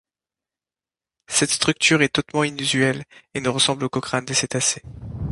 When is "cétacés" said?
4.33-4.81